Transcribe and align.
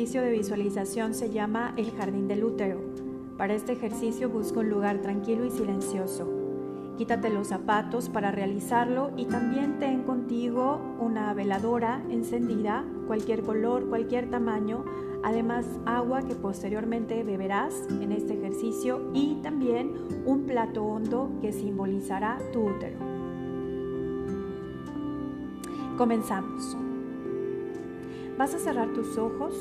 ejercicio 0.00 0.22
de 0.22 0.30
visualización 0.30 1.12
se 1.12 1.28
llama 1.28 1.74
el 1.76 1.90
jardín 1.90 2.26
del 2.26 2.42
útero. 2.42 2.80
Para 3.36 3.52
este 3.52 3.72
ejercicio 3.72 4.30
busca 4.30 4.60
un 4.60 4.70
lugar 4.70 5.02
tranquilo 5.02 5.44
y 5.44 5.50
silencioso. 5.50 6.26
Quítate 6.96 7.28
los 7.28 7.48
zapatos 7.48 8.08
para 8.08 8.30
realizarlo 8.30 9.10
y 9.18 9.26
también 9.26 9.78
ten 9.78 10.04
contigo 10.04 10.80
una 11.00 11.34
veladora 11.34 12.02
encendida, 12.08 12.82
cualquier 13.06 13.42
color, 13.42 13.90
cualquier 13.90 14.30
tamaño, 14.30 14.86
además 15.22 15.66
agua 15.84 16.22
que 16.22 16.34
posteriormente 16.34 17.22
beberás 17.22 17.74
en 17.90 18.12
este 18.12 18.32
ejercicio 18.38 19.10
y 19.12 19.34
también 19.42 19.92
un 20.24 20.44
plato 20.46 20.82
hondo 20.82 21.30
que 21.42 21.52
simbolizará 21.52 22.38
tu 22.54 22.70
útero. 22.70 22.96
Comenzamos. 25.98 26.89
Vas 28.40 28.54
a 28.54 28.58
cerrar 28.58 28.94
tus 28.94 29.18
ojos, 29.18 29.52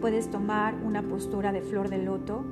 puedes 0.00 0.28
tomar 0.32 0.74
una 0.84 1.02
postura 1.02 1.52
de 1.52 1.62
flor 1.62 1.88
de 1.88 1.98
loto 1.98 2.42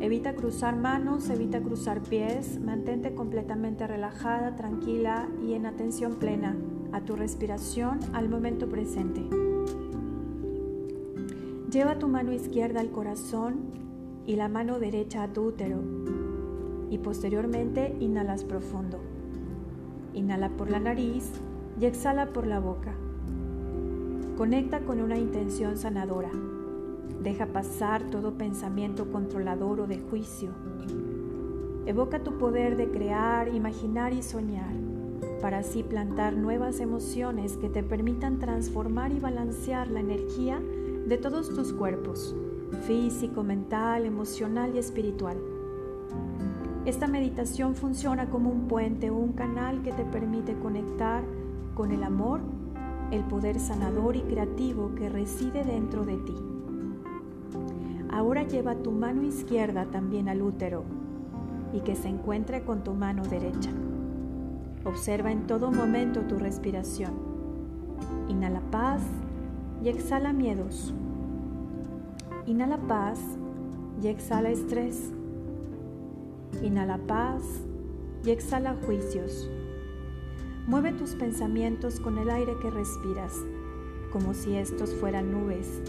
Evita 0.00 0.34
cruzar 0.34 0.76
manos, 0.76 1.28
evita 1.28 1.60
cruzar 1.60 2.00
pies, 2.00 2.58
mantente 2.58 3.12
completamente 3.14 3.86
relajada, 3.86 4.56
tranquila 4.56 5.28
y 5.46 5.52
en 5.52 5.66
atención 5.66 6.14
plena 6.14 6.56
a 6.90 7.02
tu 7.02 7.16
respiración 7.16 8.00
al 8.14 8.30
momento 8.30 8.66
presente. 8.66 9.20
Lleva 11.70 11.98
tu 11.98 12.08
mano 12.08 12.32
izquierda 12.32 12.80
al 12.80 12.90
corazón 12.92 13.58
y 14.24 14.36
la 14.36 14.48
mano 14.48 14.78
derecha 14.78 15.22
a 15.22 15.28
tu 15.34 15.48
útero 15.48 15.82
y 16.88 16.96
posteriormente 16.96 17.94
inhalas 18.00 18.44
profundo. 18.44 19.00
Inhala 20.14 20.48
por 20.48 20.70
la 20.70 20.80
nariz 20.80 21.30
y 21.78 21.84
exhala 21.84 22.32
por 22.32 22.46
la 22.46 22.58
boca. 22.58 22.94
Conecta 24.40 24.80
con 24.80 25.02
una 25.02 25.18
intención 25.18 25.76
sanadora. 25.76 26.30
Deja 27.22 27.44
pasar 27.44 28.04
todo 28.04 28.38
pensamiento 28.38 29.12
controlador 29.12 29.80
o 29.80 29.86
de 29.86 29.98
juicio. 29.98 30.48
Evoca 31.84 32.20
tu 32.20 32.38
poder 32.38 32.78
de 32.78 32.88
crear, 32.88 33.54
imaginar 33.54 34.14
y 34.14 34.22
soñar, 34.22 34.72
para 35.42 35.58
así 35.58 35.82
plantar 35.82 36.38
nuevas 36.38 36.80
emociones 36.80 37.58
que 37.58 37.68
te 37.68 37.82
permitan 37.82 38.38
transformar 38.38 39.12
y 39.12 39.20
balancear 39.20 39.88
la 39.88 40.00
energía 40.00 40.58
de 41.06 41.18
todos 41.18 41.54
tus 41.54 41.74
cuerpos, 41.74 42.34
físico, 42.86 43.42
mental, 43.42 44.06
emocional 44.06 44.74
y 44.74 44.78
espiritual. 44.78 45.36
Esta 46.86 47.06
meditación 47.06 47.74
funciona 47.74 48.30
como 48.30 48.48
un 48.48 48.68
puente 48.68 49.10
o 49.10 49.16
un 49.16 49.34
canal 49.34 49.82
que 49.82 49.92
te 49.92 50.06
permite 50.06 50.54
conectar 50.54 51.24
con 51.74 51.92
el 51.92 52.02
amor, 52.02 52.40
el 53.10 53.22
poder 53.24 53.58
sanador 53.58 54.16
y 54.16 54.22
creativo 54.22 54.94
que 54.94 55.08
reside 55.08 55.64
dentro 55.64 56.04
de 56.04 56.16
ti. 56.18 56.36
Ahora 58.10 58.42
lleva 58.42 58.74
tu 58.76 58.92
mano 58.92 59.22
izquierda 59.22 59.86
también 59.86 60.28
al 60.28 60.42
útero 60.42 60.84
y 61.72 61.80
que 61.80 61.96
se 61.96 62.08
encuentre 62.08 62.62
con 62.64 62.82
tu 62.84 62.92
mano 62.92 63.24
derecha. 63.24 63.70
Observa 64.84 65.30
en 65.30 65.46
todo 65.46 65.70
momento 65.70 66.22
tu 66.22 66.38
respiración. 66.38 67.12
Inhala 68.28 68.60
paz 68.70 69.02
y 69.82 69.88
exhala 69.88 70.32
miedos. 70.32 70.94
Inhala 72.46 72.78
paz 72.78 73.20
y 74.02 74.08
exhala 74.08 74.50
estrés. 74.50 75.12
Inhala 76.62 76.98
paz 76.98 77.42
y 78.24 78.30
exhala 78.30 78.76
juicios. 78.86 79.50
Mueve 80.66 80.92
tus 80.92 81.14
pensamientos 81.14 82.00
con 82.00 82.18
el 82.18 82.30
aire 82.30 82.54
que 82.60 82.70
respiras, 82.70 83.34
como 84.12 84.34
si 84.34 84.56
estos 84.56 84.94
fueran 84.94 85.32
nubes 85.32 85.82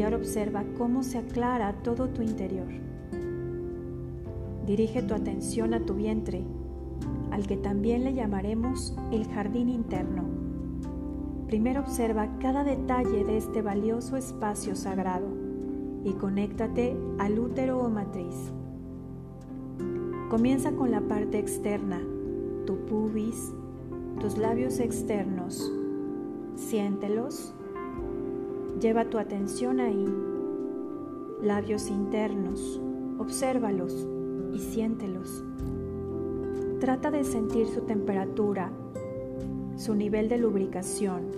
y 0.00 0.02
ahora 0.02 0.16
observa 0.16 0.64
cómo 0.78 1.02
se 1.02 1.18
aclara 1.18 1.74
todo 1.82 2.08
tu 2.08 2.22
interior. 2.22 2.68
Dirige 4.66 5.02
tu 5.02 5.14
atención 5.14 5.74
a 5.74 5.80
tu 5.80 5.94
vientre, 5.94 6.42
al 7.30 7.46
que 7.46 7.56
también 7.56 8.04
le 8.04 8.14
llamaremos 8.14 8.96
el 9.12 9.26
jardín 9.28 9.68
interno. 9.68 10.24
Primero 11.46 11.80
observa 11.80 12.38
cada 12.38 12.64
detalle 12.64 13.24
de 13.24 13.36
este 13.36 13.60
valioso 13.60 14.16
espacio 14.16 14.74
sagrado 14.74 15.26
y 16.04 16.12
conéctate 16.12 16.96
al 17.18 17.38
útero 17.38 17.80
o 17.80 17.90
matriz. 17.90 18.52
Comienza 20.30 20.72
con 20.72 20.92
la 20.92 21.00
parte 21.00 21.38
externa, 21.38 22.00
tu 22.64 22.86
pubis, 22.86 23.52
tus 24.20 24.38
labios 24.38 24.78
externos. 24.78 25.72
Siéntelos 26.54 27.54
Lleva 28.80 29.04
tu 29.04 29.18
atención 29.18 29.78
ahí. 29.78 30.06
Labios 31.42 31.90
internos, 31.90 32.80
obsérvalos 33.18 34.06
y 34.54 34.58
siéntelos. 34.58 35.44
Trata 36.78 37.10
de 37.10 37.24
sentir 37.24 37.66
su 37.66 37.82
temperatura, 37.82 38.70
su 39.76 39.94
nivel 39.94 40.30
de 40.30 40.38
lubricación. 40.38 41.28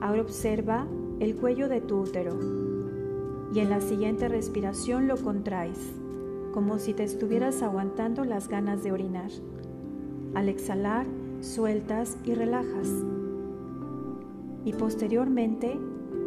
Ahora 0.00 0.22
observa 0.22 0.86
el 1.18 1.34
cuello 1.34 1.68
de 1.68 1.80
tu 1.80 2.02
útero 2.02 2.38
y 3.52 3.58
en 3.58 3.70
la 3.70 3.80
siguiente 3.80 4.28
respiración 4.28 5.08
lo 5.08 5.16
contraes, 5.16 5.78
como 6.52 6.78
si 6.78 6.94
te 6.94 7.02
estuvieras 7.02 7.60
aguantando 7.62 8.24
las 8.24 8.46
ganas 8.46 8.84
de 8.84 8.92
orinar. 8.92 9.30
Al 10.34 10.48
exhalar, 10.48 11.06
sueltas 11.40 12.16
y 12.24 12.34
relajas 12.34 12.88
y 14.64 14.72
posteriormente 14.72 15.78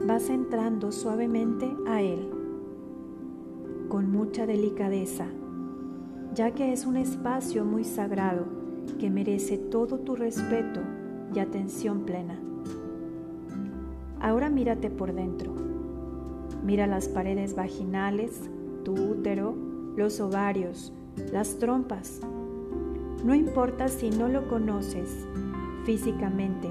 vas 0.08 0.30
entrando 0.30 0.92
suavemente 0.92 1.70
a 1.88 2.02
él, 2.02 2.30
con 3.88 4.12
mucha 4.12 4.46
delicadeza, 4.46 5.28
ya 6.34 6.52
que 6.52 6.74
es 6.74 6.86
un 6.86 6.98
espacio 6.98 7.66
muy 7.66 7.84
sagrado 7.84 8.46
que 9.00 9.10
merece 9.10 9.58
todo 9.58 10.00
tu 10.00 10.16
respeto 10.16 10.80
y 11.36 11.40
atención 11.40 12.02
plena. 12.02 12.40
Ahora 14.20 14.50
mírate 14.50 14.90
por 14.90 15.14
dentro. 15.14 15.54
Mira 16.64 16.88
las 16.88 17.08
paredes 17.08 17.56
vaginales, 17.56 18.50
tu 18.84 18.94
útero, 18.94 19.56
los 19.96 20.20
ovarios, 20.20 20.94
las 21.32 21.58
trompas. 21.58 22.22
No 23.24 23.36
importa 23.36 23.88
si 23.88 24.10
no 24.10 24.28
lo 24.28 24.48
conoces 24.48 25.28
físicamente 25.86 26.70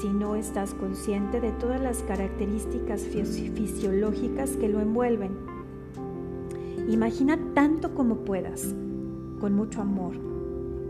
si 0.00 0.08
no 0.08 0.34
estás 0.34 0.74
consciente 0.74 1.40
de 1.40 1.52
todas 1.52 1.80
las 1.80 2.02
características 2.02 3.02
fisiológicas 3.02 4.56
que 4.56 4.68
lo 4.68 4.80
envuelven. 4.80 5.30
Imagina 6.88 7.38
tanto 7.54 7.94
como 7.94 8.16
puedas, 8.16 8.74
con 9.40 9.54
mucho 9.54 9.80
amor, 9.80 10.14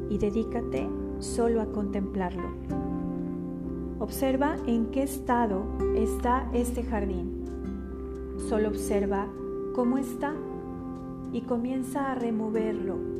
y 0.08 0.16
dedícate 0.16 0.88
solo 1.18 1.60
a 1.60 1.66
contemplarlo. 1.66 2.48
Observa 3.98 4.56
en 4.66 4.86
qué 4.86 5.02
estado 5.02 5.62
está 5.94 6.48
este 6.52 6.82
jardín. 6.82 7.44
Solo 8.48 8.68
observa 8.68 9.28
cómo 9.74 9.98
está 9.98 10.34
y 11.32 11.42
comienza 11.42 12.10
a 12.10 12.14
removerlo. 12.14 13.11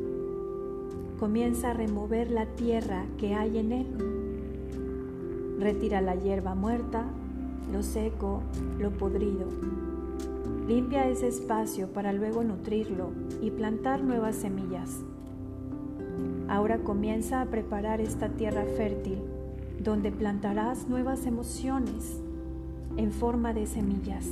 Comienza 1.23 1.69
a 1.69 1.73
remover 1.73 2.29
la 2.29 2.47
tierra 2.47 3.05
que 3.17 3.33
hay 3.33 3.57
en 3.57 3.71
él 3.71 3.87
Retira 5.57 6.01
la 6.01 6.15
hierba 6.15 6.53
muerta, 6.53 7.05
lo 7.71 7.81
seco, 7.81 8.41
lo 8.77 8.91
podrido. 8.91 9.47
Limpia 10.67 11.07
ese 11.07 11.29
espacio 11.29 11.87
para 11.93 12.11
luego 12.11 12.43
nutrirlo 12.43 13.11
y 13.41 13.51
plantar 13.51 14.03
nuevas 14.03 14.35
semillas. 14.35 14.99
Ahora 16.49 16.79
comienza 16.79 17.39
a 17.39 17.45
preparar 17.45 18.01
esta 18.01 18.27
tierra 18.27 18.65
fértil 18.75 19.19
donde 19.81 20.11
plantarás 20.11 20.89
nuevas 20.89 21.25
emociones 21.25 22.21
en 22.97 23.13
forma 23.13 23.53
de 23.53 23.65
semillas. 23.65 24.27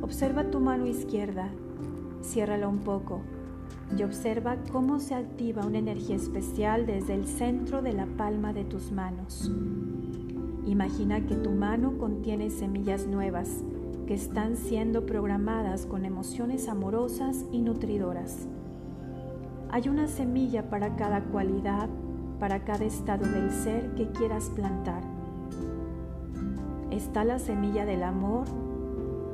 Observa 0.00 0.44
tu 0.44 0.60
mano 0.60 0.86
izquierda, 0.86 1.50
ciérrala 2.22 2.66
un 2.66 2.78
poco 2.78 3.20
y 3.96 4.02
observa 4.02 4.56
cómo 4.72 4.98
se 4.98 5.14
activa 5.14 5.66
una 5.66 5.78
energía 5.78 6.16
especial 6.16 6.86
desde 6.86 7.14
el 7.14 7.26
centro 7.26 7.82
de 7.82 7.92
la 7.92 8.06
palma 8.06 8.52
de 8.52 8.64
tus 8.64 8.90
manos. 8.90 9.50
Imagina 10.66 11.26
que 11.26 11.36
tu 11.36 11.50
mano 11.50 11.98
contiene 11.98 12.50
semillas 12.50 13.06
nuevas 13.06 13.62
que 14.06 14.14
están 14.14 14.56
siendo 14.56 15.06
programadas 15.06 15.86
con 15.86 16.04
emociones 16.04 16.68
amorosas 16.68 17.44
y 17.52 17.60
nutridoras. 17.60 18.46
Hay 19.70 19.88
una 19.88 20.06
semilla 20.06 20.70
para 20.70 20.96
cada 20.96 21.22
cualidad, 21.24 21.88
para 22.38 22.64
cada 22.64 22.84
estado 22.84 23.26
del 23.26 23.50
ser 23.50 23.94
que 23.94 24.08
quieras 24.10 24.50
plantar. 24.54 25.02
Está 26.90 27.24
la 27.24 27.38
semilla 27.38 27.84
del 27.84 28.02
amor, 28.02 28.46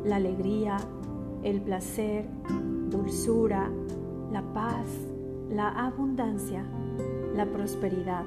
la 0.04 0.16
alegría, 0.16 0.78
el 1.42 1.60
placer, 1.60 2.26
dulzura, 2.90 3.70
la 4.30 4.42
paz, 4.52 4.86
la 5.50 5.68
abundancia, 5.68 6.64
la 7.34 7.46
prosperidad, 7.46 8.24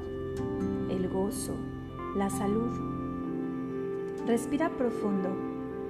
el 0.90 1.08
gozo, 1.10 1.54
la 2.16 2.30
salud. 2.30 2.72
Respira 4.28 4.70
profundo 4.70 5.30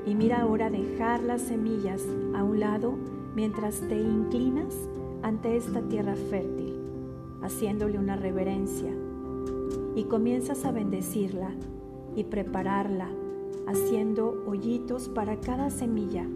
y 0.05 0.13
mira 0.13 0.41
ahora 0.41 0.69
dejar 0.69 1.23
las 1.23 1.41
semillas 1.41 2.05
a 2.35 2.43
un 2.43 2.59
lado 2.59 2.93
mientras 3.35 3.81
te 3.81 3.99
inclinas 3.99 4.75
ante 5.23 5.55
esta 5.57 5.81
tierra 5.81 6.15
fértil, 6.15 6.75
haciéndole 7.41 7.97
una 7.97 8.15
reverencia 8.15 8.91
y 9.95 10.03
comienzas 10.03 10.65
a 10.65 10.71
bendecirla 10.71 11.51
y 12.15 12.23
prepararla, 12.25 13.09
haciendo 13.67 14.43
hoyitos 14.45 15.09
para 15.09 15.39
cada 15.39 15.69
semilla. 15.71 16.27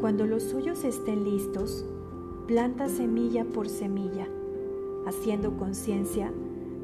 Cuando 0.00 0.26
los 0.26 0.42
suyos 0.44 0.82
estén 0.84 1.24
listos, 1.24 1.84
planta 2.50 2.88
semilla 2.88 3.44
por 3.44 3.68
semilla, 3.68 4.26
haciendo 5.06 5.56
conciencia 5.56 6.32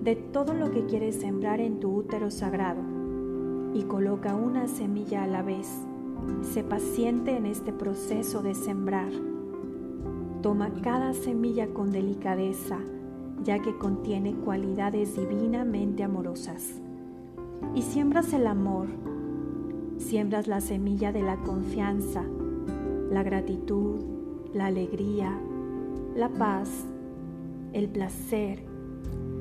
de 0.01 0.15
todo 0.15 0.55
lo 0.55 0.71
que 0.71 0.87
quieres 0.87 1.17
sembrar 1.17 1.61
en 1.61 1.81
tu 1.81 1.93
útero 1.93 2.31
sagrado 2.31 2.83
y 3.75 3.83
coloca 3.83 4.37
una 4.37 4.69
semilla 4.69 5.25
a 5.25 5.27
la 5.27 5.43
vez. 5.43 5.69
Sé 6.43 6.63
paciente 6.63 7.37
en 7.37 7.47
este 7.47 7.73
proceso 7.73 8.43
de 8.43 8.55
sembrar. 8.55 9.11
Toma 10.41 10.73
cada 10.83 11.13
semilla 11.15 11.67
con 11.75 11.91
delicadeza, 11.91 12.79
ya 13.43 13.59
que 13.59 13.77
contiene 13.77 14.37
cualidades 14.37 15.17
divinamente 15.17 16.05
amorosas. 16.05 16.81
Y 17.75 17.83
siembras 17.83 18.33
el 18.35 18.47
amor, 18.47 18.87
siembras 19.99 20.47
la 20.47 20.61
semilla 20.61 21.11
de 21.11 21.23
la 21.23 21.39
confianza, 21.39 22.23
la 23.11 23.25
gratitud, 23.25 23.97
la 24.55 24.67
alegría, 24.67 25.37
la 26.17 26.31
paz, 26.31 26.71
el 27.75 27.89
placer, 27.89 28.63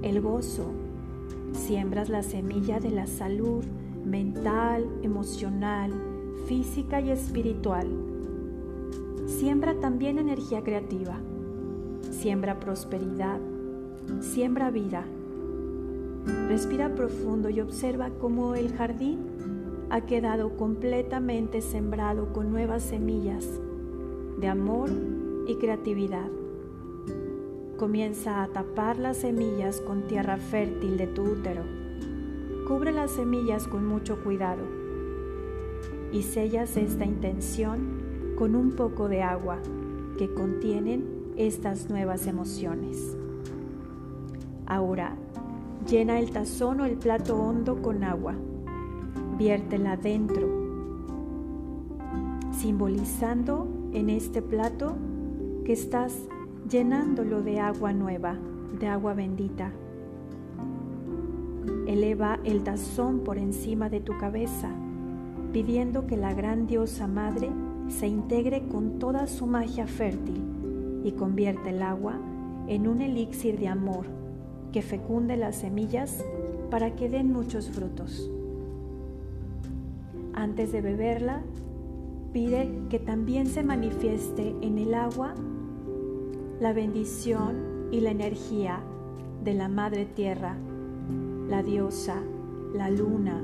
el 0.02 0.20
gozo. 0.20 0.72
Siembras 1.54 2.10
la 2.10 2.22
semilla 2.22 2.82
de 2.82 2.92
la 2.92 3.08
salud 3.08 3.64
mental, 4.04 4.86
emocional, 5.02 5.94
física 6.48 7.00
y 7.00 7.12
espiritual. 7.12 7.88
Siembra 9.26 9.80
también 9.80 10.20
energía 10.20 10.64
creativa. 10.64 11.18
Siembra 12.12 12.60
prosperidad. 12.60 13.40
Siembra 14.20 14.70
vida. 14.70 15.06
Respira 16.50 16.94
profundo 16.94 17.50
y 17.50 17.62
observa 17.62 18.10
cómo 18.20 18.54
el 18.54 18.74
jardín 18.74 19.20
ha 19.90 20.02
quedado 20.02 20.58
completamente 20.58 21.62
sembrado 21.62 22.34
con 22.34 22.52
nuevas 22.52 22.84
semillas 22.84 23.48
de 24.40 24.48
amor 24.50 24.90
y 25.48 25.56
creatividad. 25.56 26.30
Comienza 27.78 28.42
a 28.42 28.48
tapar 28.48 28.98
las 28.98 29.18
semillas 29.18 29.82
con 29.82 30.04
tierra 30.04 30.38
fértil 30.38 30.96
de 30.96 31.08
tu 31.08 31.24
útero. 31.24 31.64
Cubre 32.70 32.94
las 32.94 33.12
semillas 33.12 33.68
con 33.68 33.86
mucho 33.86 34.24
cuidado 34.24 34.64
y 36.14 36.24
sellas 36.24 36.78
esta 36.78 37.04
intención 37.04 38.34
con 38.38 38.56
un 38.56 38.72
poco 38.72 39.10
de 39.10 39.24
agua 39.24 39.58
que 40.18 40.34
contienen 40.34 41.34
estas 41.36 41.90
nuevas 41.90 42.28
emociones. 42.28 43.18
Ahora, 44.66 45.18
llena 45.86 46.20
el 46.20 46.32
tazón 46.32 46.80
o 46.80 46.86
el 46.86 46.96
plato 46.96 47.36
hondo 47.36 47.82
con 47.82 48.06
agua. 48.06 48.36
Viértela 49.38 49.98
dentro, 49.98 50.48
simbolizando 52.54 53.68
en 53.92 54.10
este 54.10 54.42
plato 54.42 54.96
que 55.66 55.74
estás 55.74 56.22
llenándolo 56.70 57.42
de 57.42 57.60
agua 57.60 57.94
nueva, 57.94 58.38
de 58.80 58.88
agua 58.88 59.14
bendita. 59.14 59.72
Eleva 61.88 62.40
el 62.44 62.64
tazón 62.64 63.20
por 63.20 63.38
encima 63.38 63.90
de 63.90 64.00
tu 64.00 64.18
cabeza, 64.18 64.70
pidiendo 65.54 66.08
que 66.08 66.18
la 66.18 66.34
gran 66.34 66.66
diosa 66.66 67.08
madre 67.08 67.50
se 67.88 68.08
integre 68.08 68.68
con 68.68 68.98
toda 68.98 69.28
su 69.28 69.46
magia 69.46 69.86
fértil 69.86 70.42
y 71.04 71.12
convierte 71.12 71.70
el 71.70 71.84
agua 71.84 72.20
en 72.68 72.88
un 72.88 73.02
elixir 73.02 73.60
de 73.60 73.68
amor 73.68 74.08
que 74.72 74.82
fecunde 74.82 75.38
las 75.38 75.58
semillas 75.58 76.26
para 76.72 76.96
que 76.96 77.10
den 77.10 77.32
muchos 77.32 77.70
frutos. 77.70 78.30
Antes 80.34 80.72
de 80.72 80.82
beberla, 80.82 81.44
pide 82.34 82.70
que 82.90 83.00
también 83.00 83.46
se 83.46 83.64
manifieste 83.64 84.56
en 84.62 84.80
el 84.80 84.96
agua 84.96 85.36
la 86.60 86.72
bendición 86.72 87.90
y 87.92 88.00
la 88.00 88.12
energía 88.12 88.80
de 89.44 89.54
la 89.54 89.68
Madre 89.68 90.06
Tierra, 90.06 90.56
la 91.50 91.64
diosa, 91.64 92.16
la 92.74 92.90
luna, 92.90 93.44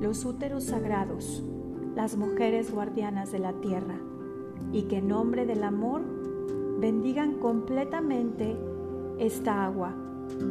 los 0.00 0.24
úteros 0.26 0.64
sagrados, 0.64 1.42
las 1.96 2.16
mujeres 2.16 2.70
guardianas 2.70 3.32
de 3.32 3.38
la 3.38 3.54
tierra, 3.54 3.98
y 4.72 4.82
que 4.82 4.98
en 4.98 5.08
nombre 5.08 5.46
del 5.46 5.62
amor 5.64 6.02
bendigan 6.80 7.38
completamente 7.38 8.56
esta 9.18 9.64
agua 9.64 9.94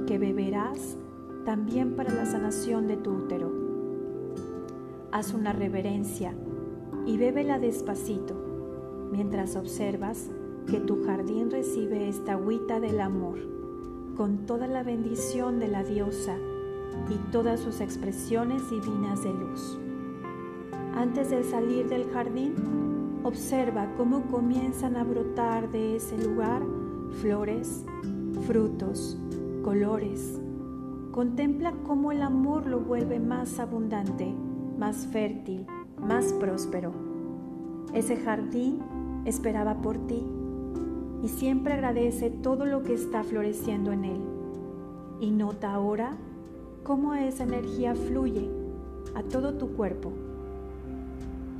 que 0.08 0.18
beberás 0.18 0.98
también 1.46 1.96
para 1.96 2.12
la 2.12 2.26
sanación 2.26 2.88
de 2.88 2.98
tu 2.98 3.12
útero. 3.12 3.52
Haz 5.12 5.34
una 5.34 5.54
reverencia 5.54 6.34
y 7.06 7.18
bébela 7.18 7.60
despacito 7.60 8.34
mientras 9.12 9.56
observas 9.56 10.32
que 10.66 10.80
tu 10.80 11.04
jardín 11.06 11.52
recibe 11.52 12.08
esta 12.08 12.34
agüita 12.34 12.80
del 12.80 13.00
amor 13.02 13.40
con 14.16 14.46
toda 14.46 14.68
la 14.68 14.84
bendición 14.84 15.60
de 15.60 15.68
la 15.68 15.84
diosa 15.84 16.38
y 17.10 17.16
todas 17.32 17.60
sus 17.60 17.82
expresiones 17.82 18.70
divinas 18.70 19.24
de 19.24 19.34
luz. 19.34 19.78
Antes 20.96 21.32
de 21.32 21.44
salir 21.44 21.90
del 21.90 22.10
jardín, 22.12 22.54
observa 23.24 23.92
cómo 23.98 24.22
comienzan 24.28 24.96
a 24.96 25.04
brotar 25.04 25.72
de 25.72 25.96
ese 25.96 26.18
lugar 26.18 26.62
flores, 27.22 27.84
frutos, 28.46 29.18
colores. 29.64 30.40
Contempla 31.12 31.74
cómo 31.84 32.12
el 32.12 32.22
amor 32.22 32.68
lo 32.68 32.80
vuelve 32.80 33.20
más 33.20 33.60
abundante, 33.60 34.34
más 34.78 35.08
fértil, 35.08 35.66
más 36.00 36.34
próspero. 36.34 36.92
Ese 37.94 38.18
jardín 38.18 38.80
esperaba 39.26 39.82
por 39.82 39.98
ti 40.08 40.24
y 41.24 41.30
siempre 41.30 41.74
agradece 41.74 42.30
todo 42.30 42.66
lo 42.66 42.84
que 42.84 42.94
está 42.94 43.24
floreciendo 43.24 43.92
en 43.92 44.06
él. 44.06 44.22
Y 45.20 45.32
nota 45.32 45.74
ahora 45.74 46.18
cómo 46.84 47.16
esa 47.16 47.44
energía 47.44 47.96
fluye 47.96 48.50
a 49.16 49.24
todo 49.24 49.54
tu 49.54 49.70
cuerpo. 49.70 50.12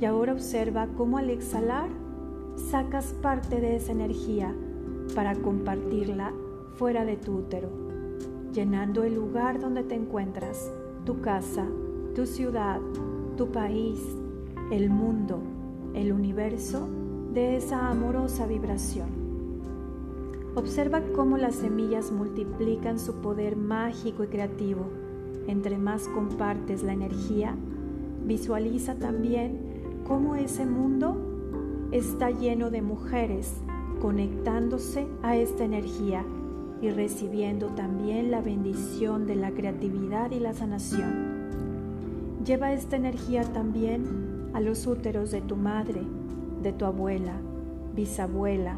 Y 0.00 0.04
ahora 0.04 0.34
observa 0.34 0.86
cómo 0.96 1.18
al 1.18 1.30
exhalar 1.30 1.88
sacas 2.70 3.14
parte 3.22 3.60
de 3.60 3.76
esa 3.76 3.92
energía 3.92 4.54
para 5.14 5.34
compartirla 5.34 6.32
fuera 6.76 7.04
de 7.04 7.16
tu 7.16 7.38
útero 7.38 7.84
llenando 8.54 9.02
el 9.02 9.16
lugar 9.16 9.60
donde 9.60 9.82
te 9.82 9.96
encuentras, 9.96 10.70
tu 11.04 11.20
casa, 11.20 11.66
tu 12.14 12.24
ciudad, 12.24 12.80
tu 13.36 13.48
país, 13.50 14.00
el 14.70 14.90
mundo, 14.90 15.40
el 15.94 16.12
universo, 16.12 16.88
de 17.32 17.56
esa 17.56 17.88
amorosa 17.88 18.46
vibración. 18.46 19.23
Observa 20.56 21.02
cómo 21.16 21.36
las 21.36 21.56
semillas 21.56 22.12
multiplican 22.12 23.00
su 23.00 23.14
poder 23.14 23.56
mágico 23.56 24.22
y 24.22 24.28
creativo. 24.28 24.86
Entre 25.48 25.78
más 25.78 26.06
compartes 26.08 26.84
la 26.84 26.92
energía, 26.92 27.56
visualiza 28.24 28.94
también 28.94 29.58
cómo 30.06 30.36
ese 30.36 30.64
mundo 30.64 31.16
está 31.90 32.30
lleno 32.30 32.70
de 32.70 32.82
mujeres 32.82 33.52
conectándose 34.00 35.06
a 35.22 35.36
esta 35.36 35.64
energía 35.64 36.24
y 36.80 36.90
recibiendo 36.90 37.68
también 37.68 38.30
la 38.30 38.40
bendición 38.40 39.26
de 39.26 39.34
la 39.34 39.50
creatividad 39.50 40.30
y 40.30 40.38
la 40.38 40.54
sanación. 40.54 41.44
Lleva 42.44 42.72
esta 42.72 42.96
energía 42.96 43.42
también 43.52 44.50
a 44.52 44.60
los 44.60 44.86
úteros 44.86 45.32
de 45.32 45.40
tu 45.40 45.56
madre, 45.56 46.02
de 46.62 46.72
tu 46.72 46.84
abuela, 46.84 47.34
bisabuela, 47.94 48.76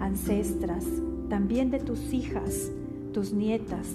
ancestras, 0.00 0.84
también 1.28 1.70
de 1.70 1.78
tus 1.80 2.12
hijas, 2.12 2.70
tus 3.12 3.32
nietas 3.32 3.88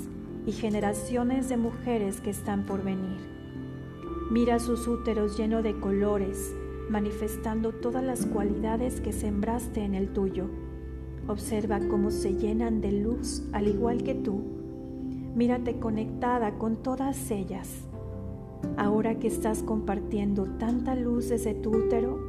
y 0.46 0.52
generaciones 0.52 1.50
de 1.50 1.58
mujeres 1.58 2.22
que 2.22 2.30
están 2.30 2.66
por 2.66 2.84
venir. 2.84 3.18
Mira 4.32 4.60
sus 4.60 4.88
úteros 4.88 5.38
llenos 5.38 5.64
de 5.64 5.80
colores, 5.80 6.54
manifestando 6.90 7.72
todas 7.72 8.04
las 8.04 8.26
cualidades 8.26 9.02
que 9.02 9.12
sembraste 9.12 9.84
en 9.84 9.96
el 9.96 10.10
tuyo 10.10 10.50
Observa 11.28 11.80
cómo 11.80 12.12
se 12.12 12.36
llenan 12.36 12.82
de 12.82 12.92
luz 12.92 13.44
al 13.54 13.70
igual 13.70 14.04
que 14.04 14.14
tú. 14.14 14.42
Mírate 15.36 15.80
conectada 15.80 16.58
con 16.58 16.84
todas 16.84 17.32
ellas. 17.32 17.70
Ahora 18.76 19.18
que 19.20 19.28
estás 19.28 19.64
compartiendo 19.64 20.44
tanta 20.58 20.96
luz 20.96 21.30
desde 21.30 21.54
tu 21.54 21.72
útero, 21.72 22.20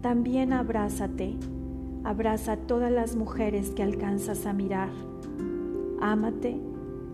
también 0.00 0.52
abrázate. 0.52 1.34
Abraza 2.04 2.52
a 2.52 2.56
todas 2.56 2.92
las 2.92 3.16
mujeres 3.16 3.70
que 3.70 3.82
alcanzas 3.82 4.46
a 4.46 4.52
mirar. 4.52 4.90
Ámate 6.00 6.56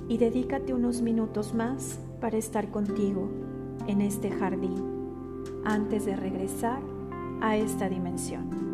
y 0.09 0.18
dedícate 0.18 0.75
unos 0.75 1.00
minutos 1.00 1.54
más 1.54 2.00
para 2.20 2.37
estar 2.37 2.70
contigo, 2.70 3.30
en 3.87 4.02
este 4.02 4.30
jardín 4.30 5.00
antes 5.64 6.04
de 6.04 6.16
regresar 6.16 6.80
a 7.40 7.56
esta 7.56 7.88
dimensión. 7.88 8.70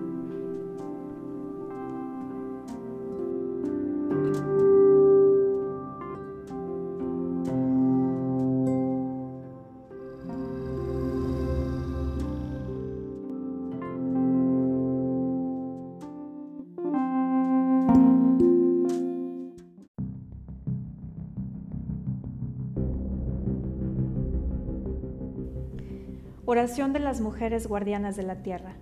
Oración 26.56 26.94
de 26.94 27.00
las 27.00 27.20
mujeres 27.20 27.66
guardianas 27.66 28.16
de 28.16 28.22
la 28.22 28.36
tierra. 28.36 28.76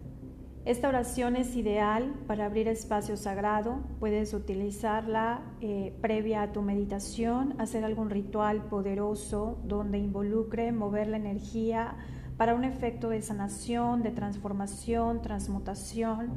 Esta 0.65 0.89
oración 0.89 1.35
es 1.35 1.57
ideal 1.57 2.15
para 2.29 2.47
abrir 2.47 2.69
espacio 2.69 3.17
sagrado. 3.17 3.81
Puedes 3.99 4.33
utilizarla 4.33 5.41
eh, 5.61 5.93
previa 6.01 6.43
a 6.43 6.53
tu 6.53 6.63
meditación, 6.63 7.57
hacer 7.59 7.85
algún 7.85 8.11
ritual 8.11 8.67
poderoso 8.67 9.59
donde 9.65 9.99
involucre 9.99 10.71
mover 10.71 11.09
la 11.09 11.17
energía 11.17 11.97
para 12.37 12.55
un 12.55 12.63
efecto 12.63 13.09
de 13.09 13.21
sanación, 13.23 14.05
de 14.05 14.13
transformación, 14.13 15.21
transmutación 15.21 16.31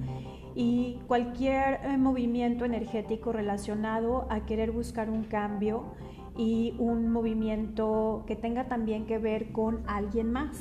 y 0.56 1.01
cualquier 1.06 1.82
eh, 1.84 1.98
movimiento 2.00 2.65
energético 2.65 3.32
relacionado 3.32 4.25
a 4.32 4.48
querer 4.48 4.72
buscar 4.72 5.12
un 5.12 5.25
cambio 5.25 5.84
y 6.36 6.74
un 6.79 7.12
movimiento 7.12 8.24
que 8.25 8.36
tenga 8.36 8.67
también 8.67 9.06
que 9.06 9.20
ver 9.20 9.51
con 9.51 9.84
alguien 9.86 10.32
más. 10.32 10.58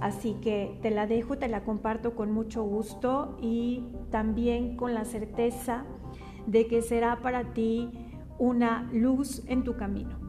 Así 0.00 0.34
que 0.42 0.78
te 0.82 0.90
la 0.90 1.06
dejo, 1.06 1.38
te 1.38 1.48
la 1.48 1.64
comparto 1.64 2.14
con 2.14 2.30
mucho 2.32 2.62
gusto 2.62 3.36
y 3.40 3.84
también 4.10 4.76
con 4.76 4.94
la 4.94 5.04
certeza 5.04 5.84
de 6.46 6.66
que 6.66 6.82
será 6.82 7.20
para 7.22 7.54
ti 7.54 7.90
una 8.38 8.88
luz 8.92 9.42
en 9.46 9.64
tu 9.64 9.76
camino. 9.76 10.26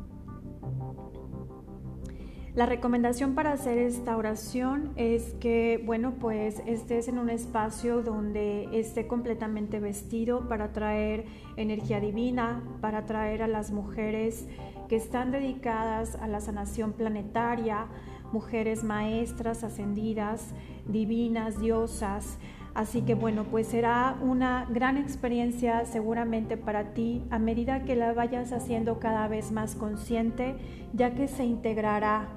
La 2.58 2.66
recomendación 2.66 3.36
para 3.36 3.52
hacer 3.52 3.78
esta 3.78 4.18
oración 4.18 4.92
es 4.96 5.36
que, 5.36 5.80
bueno, 5.86 6.16
pues 6.20 6.64
estés 6.66 7.08
en 7.08 7.20
un 7.20 7.30
espacio 7.30 8.02
donde 8.02 8.68
esté 8.72 9.06
completamente 9.06 9.80
vestido 9.80 10.48
para 10.48 10.72
traer 10.72 11.26
energía 11.56 12.00
divina, 12.00 12.64
para 12.82 13.06
traer 13.06 13.44
a 13.44 13.48
las 13.48 13.70
mujeres 13.70 14.48
que 14.88 14.96
están 14.96 15.32
dedicadas 15.32 16.16
a 16.16 16.28
la 16.28 16.40
sanación 16.40 16.94
planetaria, 16.94 17.88
mujeres 18.32 18.84
maestras, 18.84 19.64
ascendidas, 19.64 20.54
divinas, 20.88 21.60
diosas. 21.60 22.38
Así 22.74 23.02
que 23.02 23.16
bueno, 23.16 23.46
pues 23.46 23.68
será 23.68 24.18
una 24.22 24.68
gran 24.70 24.98
experiencia 24.98 25.86
seguramente 25.86 26.58
para 26.58 26.94
ti 26.94 27.24
a 27.32 27.40
medida 27.40 27.84
que 27.84 27.96
la 27.96 28.14
vayas 28.14 28.52
haciendo 28.52 29.00
cada 29.00 29.28
vez 29.28 29.52
más 29.52 29.76
consciente, 29.76 30.56
ya 30.94 31.16
que 31.16 31.28
se 31.28 31.44
integrará 31.44 32.28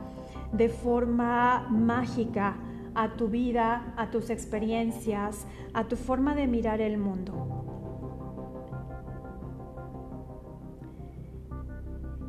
de 0.52 0.68
forma 0.68 1.66
mágica 1.68 2.56
a 2.94 3.10
tu 3.10 3.28
vida, 3.28 3.92
a 3.96 4.10
tus 4.10 4.30
experiencias, 4.30 5.46
a 5.74 5.84
tu 5.84 5.96
forma 5.96 6.34
de 6.34 6.46
mirar 6.46 6.80
el 6.80 6.98
mundo. 6.98 7.59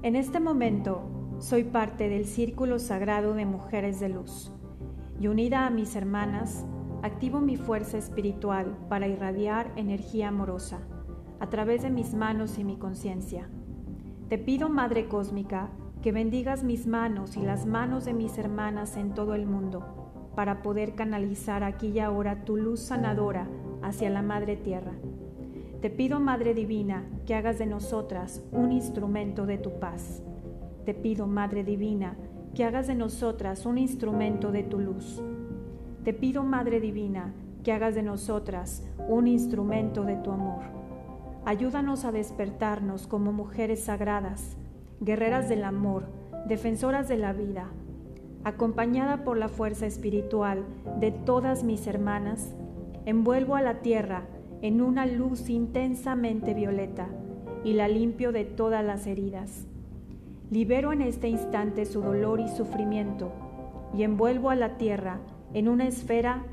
En 0.03 0.15
este 0.15 0.39
momento 0.39 1.03
soy 1.37 1.63
parte 1.63 2.09
del 2.09 2.25
círculo 2.25 2.79
sagrado 2.79 3.35
de 3.35 3.45
mujeres 3.45 3.99
de 3.99 4.09
luz 4.09 4.51
y 5.19 5.27
unida 5.27 5.67
a 5.67 5.69
mis 5.69 5.95
hermanas, 5.95 6.65
activo 7.03 7.39
mi 7.39 7.55
fuerza 7.55 7.99
espiritual 7.99 8.75
para 8.89 9.07
irradiar 9.07 9.71
energía 9.75 10.29
amorosa 10.29 10.79
a 11.39 11.51
través 11.51 11.83
de 11.83 11.91
mis 11.91 12.15
manos 12.15 12.57
y 12.57 12.63
mi 12.63 12.77
conciencia. 12.77 13.47
Te 14.27 14.39
pido, 14.39 14.69
Madre 14.69 15.07
Cósmica, 15.07 15.69
que 16.01 16.11
bendigas 16.11 16.63
mis 16.63 16.87
manos 16.87 17.37
y 17.37 17.41
las 17.41 17.67
manos 17.67 18.03
de 18.03 18.15
mis 18.15 18.39
hermanas 18.39 18.97
en 18.97 19.13
todo 19.13 19.35
el 19.35 19.45
mundo 19.45 20.31
para 20.35 20.63
poder 20.63 20.95
canalizar 20.95 21.63
aquí 21.63 21.89
y 21.89 21.99
ahora 21.99 22.43
tu 22.43 22.57
luz 22.57 22.79
sanadora 22.79 23.47
hacia 23.83 24.09
la 24.09 24.23
Madre 24.23 24.55
Tierra. 24.55 24.93
Te 25.81 25.89
pido, 25.89 26.19
Madre 26.19 26.53
Divina, 26.53 27.07
que 27.25 27.33
hagas 27.33 27.57
de 27.57 27.65
nosotras 27.65 28.43
un 28.51 28.71
instrumento 28.71 29.47
de 29.47 29.57
tu 29.57 29.79
paz. 29.79 30.21
Te 30.85 30.93
pido, 30.93 31.25
Madre 31.25 31.63
Divina, 31.63 32.15
que 32.53 32.63
hagas 32.63 32.85
de 32.85 32.93
nosotras 32.93 33.65
un 33.65 33.79
instrumento 33.79 34.51
de 34.51 34.61
tu 34.61 34.77
luz. 34.77 35.23
Te 36.03 36.13
pido, 36.13 36.43
Madre 36.43 36.79
Divina, 36.79 37.33
que 37.63 37.71
hagas 37.71 37.95
de 37.95 38.03
nosotras 38.03 38.87
un 39.09 39.25
instrumento 39.25 40.03
de 40.03 40.17
tu 40.17 40.29
amor. 40.29 40.61
Ayúdanos 41.45 42.05
a 42.05 42.11
despertarnos 42.11 43.07
como 43.07 43.33
mujeres 43.33 43.85
sagradas, 43.85 44.57
guerreras 44.99 45.49
del 45.49 45.63
amor, 45.63 46.05
defensoras 46.47 47.07
de 47.07 47.17
la 47.17 47.33
vida. 47.33 47.71
Acompañada 48.43 49.23
por 49.23 49.35
la 49.35 49.49
fuerza 49.49 49.87
espiritual 49.87 50.63
de 50.99 51.09
todas 51.09 51.63
mis 51.63 51.87
hermanas, 51.87 52.53
envuelvo 53.07 53.55
a 53.55 53.63
la 53.63 53.79
tierra 53.81 54.27
en 54.61 54.81
una 54.81 55.05
luz 55.05 55.49
intensamente 55.49 56.53
violeta 56.53 57.09
y 57.63 57.73
la 57.73 57.87
limpio 57.87 58.31
de 58.31 58.45
todas 58.45 58.83
las 58.83 59.07
heridas. 59.07 59.65
Libero 60.49 60.93
en 60.93 61.01
este 61.01 61.29
instante 61.29 61.85
su 61.85 62.01
dolor 62.01 62.39
y 62.39 62.47
sufrimiento 62.47 63.31
y 63.97 64.03
envuelvo 64.03 64.49
a 64.49 64.55
la 64.55 64.77
tierra 64.77 65.19
en 65.53 65.67
una 65.67 65.87
esfera 65.87 66.45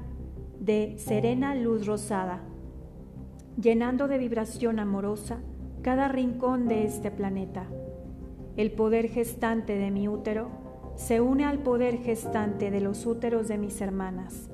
de 0.60 0.94
serena 0.98 1.54
luz 1.54 1.86
rosada, 1.86 2.40
llenando 3.60 4.08
de 4.08 4.18
vibración 4.18 4.78
amorosa 4.78 5.38
cada 5.82 6.08
rincón 6.08 6.66
de 6.66 6.84
este 6.84 7.10
planeta. 7.10 7.66
El 8.56 8.72
poder 8.72 9.08
gestante 9.08 9.76
de 9.76 9.90
mi 9.90 10.08
útero 10.08 10.48
se 10.96 11.20
une 11.20 11.44
al 11.44 11.58
poder 11.58 11.98
gestante 11.98 12.70
de 12.70 12.80
los 12.80 13.06
úteros 13.06 13.46
de 13.48 13.58
mis 13.58 13.80
hermanas 13.80 14.50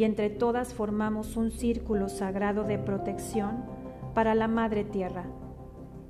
y 0.00 0.04
entre 0.04 0.30
todas 0.30 0.72
formamos 0.72 1.36
un 1.36 1.50
círculo 1.50 2.08
sagrado 2.08 2.64
de 2.64 2.78
protección 2.78 3.66
para 4.14 4.34
la 4.34 4.48
Madre 4.48 4.82
Tierra 4.82 5.26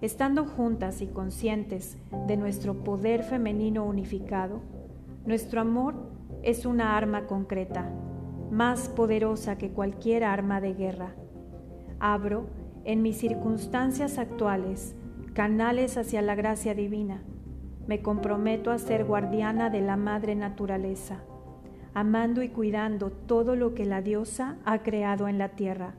Estando 0.01 0.45
juntas 0.47 1.03
y 1.03 1.09
conscientes 1.09 1.99
de 2.29 2.37
nuestro 2.37 2.85
poder 2.85 3.25
femenino 3.25 3.85
unificado, 3.85 4.61
nuestro 5.27 5.61
amor 5.61 5.95
es 6.45 6.67
una 6.67 6.97
arma 6.97 7.27
concreta, 7.27 7.91
más 8.53 8.89
poderosa 8.89 9.59
que 9.59 9.71
cualquier 9.71 10.23
arma 10.23 10.61
de 10.61 10.73
guerra. 10.73 11.17
Abro, 11.99 12.47
en 12.85 13.03
mis 13.03 13.19
circunstancias 13.19 14.19
actuales, 14.19 14.95
canales 15.35 15.99
hacia 15.99 16.23
la 16.23 16.37
gracia 16.37 16.75
divina. 16.75 17.25
Me 17.89 18.03
comprometo 18.03 18.71
a 18.71 18.79
ser 18.79 19.05
guardiana 19.05 19.69
de 19.69 19.81
la 19.81 19.97
madre 19.97 20.37
naturaleza, 20.37 21.25
amando 21.95 22.43
y 22.43 22.49
cuidando 22.49 23.11
todo 23.11 23.57
lo 23.57 23.75
que 23.75 23.85
la 23.85 24.03
diosa 24.03 24.59
ha 24.65 24.83
creado 24.83 25.29
en 25.29 25.39
la 25.39 25.51
tierra. 25.51 25.95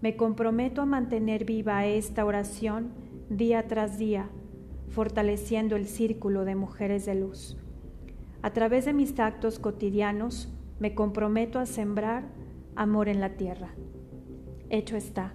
Me 0.00 0.16
comprometo 0.16 0.82
a 0.82 0.86
mantener 0.86 1.44
viva 1.44 1.86
esta 1.86 2.24
oración 2.24 2.90
día 3.30 3.66
tras 3.66 3.98
día, 3.98 4.28
fortaleciendo 4.88 5.76
el 5.76 5.86
círculo 5.86 6.44
de 6.44 6.54
mujeres 6.54 7.06
de 7.06 7.14
luz. 7.14 7.56
A 8.42 8.52
través 8.52 8.84
de 8.84 8.92
mis 8.92 9.18
actos 9.18 9.58
cotidianos 9.58 10.52
me 10.78 10.94
comprometo 10.94 11.58
a 11.58 11.66
sembrar 11.66 12.24
amor 12.76 13.08
en 13.08 13.20
la 13.20 13.30
tierra. 13.36 13.70
Hecho 14.68 14.96
está. 14.96 15.32